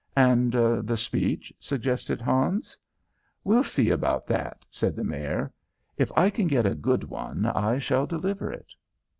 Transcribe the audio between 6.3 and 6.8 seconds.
can get a